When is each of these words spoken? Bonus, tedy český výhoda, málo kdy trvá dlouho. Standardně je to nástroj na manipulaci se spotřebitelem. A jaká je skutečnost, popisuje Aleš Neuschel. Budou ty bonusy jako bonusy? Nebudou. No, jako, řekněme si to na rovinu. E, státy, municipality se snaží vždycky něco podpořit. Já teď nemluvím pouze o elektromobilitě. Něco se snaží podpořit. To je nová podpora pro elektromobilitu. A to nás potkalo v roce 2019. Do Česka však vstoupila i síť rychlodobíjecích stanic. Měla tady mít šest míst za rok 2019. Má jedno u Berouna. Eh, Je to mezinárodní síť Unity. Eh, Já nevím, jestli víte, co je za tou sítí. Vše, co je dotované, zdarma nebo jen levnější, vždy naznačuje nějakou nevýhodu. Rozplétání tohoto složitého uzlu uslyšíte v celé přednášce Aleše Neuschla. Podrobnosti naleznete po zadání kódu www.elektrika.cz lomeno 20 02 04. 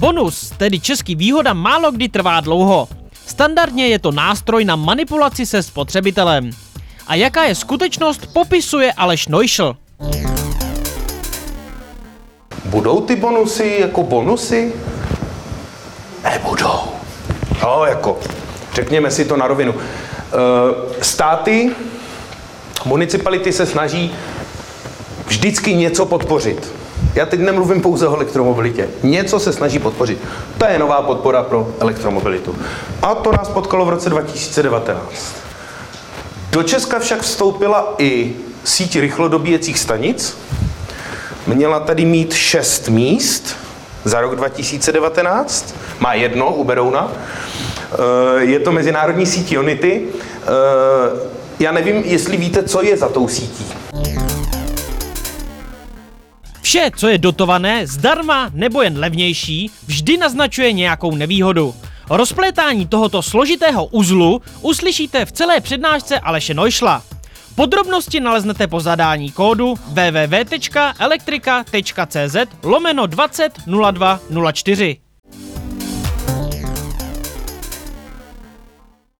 Bonus, 0.00 0.52
tedy 0.56 0.80
český 0.80 1.14
výhoda, 1.14 1.52
málo 1.52 1.92
kdy 1.92 2.08
trvá 2.08 2.40
dlouho. 2.40 2.88
Standardně 3.26 3.86
je 3.86 3.98
to 3.98 4.12
nástroj 4.12 4.64
na 4.64 4.76
manipulaci 4.76 5.46
se 5.46 5.62
spotřebitelem. 5.62 6.50
A 7.06 7.14
jaká 7.14 7.44
je 7.44 7.54
skutečnost, 7.54 8.26
popisuje 8.32 8.92
Aleš 8.92 9.28
Neuschel. 9.28 9.76
Budou 12.64 13.00
ty 13.00 13.16
bonusy 13.16 13.76
jako 13.80 14.02
bonusy? 14.02 14.72
Nebudou. 16.24 16.80
No, 17.62 17.84
jako, 17.84 18.18
řekněme 18.74 19.10
si 19.10 19.24
to 19.24 19.36
na 19.36 19.46
rovinu. 19.46 19.74
E, 19.74 21.04
státy, 21.04 21.70
municipality 22.84 23.52
se 23.52 23.66
snaží 23.66 24.12
vždycky 25.26 25.74
něco 25.74 26.06
podpořit. 26.06 26.72
Já 27.14 27.26
teď 27.26 27.40
nemluvím 27.40 27.80
pouze 27.80 28.08
o 28.08 28.14
elektromobilitě. 28.14 28.88
Něco 29.02 29.40
se 29.40 29.52
snaží 29.52 29.78
podpořit. 29.78 30.18
To 30.58 30.66
je 30.66 30.78
nová 30.78 31.02
podpora 31.02 31.42
pro 31.42 31.68
elektromobilitu. 31.80 32.56
A 33.02 33.14
to 33.14 33.32
nás 33.32 33.48
potkalo 33.48 33.84
v 33.84 33.88
roce 33.88 34.10
2019. 34.10 35.00
Do 36.50 36.62
Česka 36.62 36.98
však 36.98 37.20
vstoupila 37.20 37.94
i 37.98 38.34
síť 38.64 39.00
rychlodobíjecích 39.00 39.78
stanic. 39.78 40.36
Měla 41.46 41.80
tady 41.80 42.04
mít 42.04 42.32
šest 42.34 42.88
míst 42.88 43.56
za 44.04 44.20
rok 44.20 44.36
2019. 44.36 45.74
Má 46.00 46.14
jedno 46.14 46.54
u 46.54 46.64
Berouna. 46.64 47.12
Eh, 47.12 47.96
Je 48.44 48.58
to 48.60 48.72
mezinárodní 48.72 49.26
síť 49.26 49.58
Unity. 49.58 50.02
Eh, 50.42 51.30
Já 51.60 51.72
nevím, 51.72 51.96
jestli 52.04 52.36
víte, 52.36 52.62
co 52.62 52.82
je 52.82 52.96
za 52.96 53.08
tou 53.08 53.28
sítí. 53.28 53.66
Vše, 56.70 56.90
co 56.96 57.08
je 57.08 57.18
dotované, 57.18 57.86
zdarma 57.86 58.50
nebo 58.54 58.82
jen 58.82 58.98
levnější, 58.98 59.70
vždy 59.86 60.16
naznačuje 60.16 60.72
nějakou 60.72 61.16
nevýhodu. 61.16 61.74
Rozplétání 62.10 62.86
tohoto 62.86 63.22
složitého 63.22 63.86
uzlu 63.86 64.42
uslyšíte 64.60 65.24
v 65.24 65.32
celé 65.32 65.60
přednášce 65.60 66.18
Aleše 66.18 66.54
Neuschla. 66.54 67.02
Podrobnosti 67.54 68.20
naleznete 68.20 68.66
po 68.66 68.80
zadání 68.80 69.30
kódu 69.30 69.74
www.elektrika.cz 69.74 72.36
lomeno 72.62 73.06
20 73.06 73.52
02 73.92 74.20
04. 74.52 74.96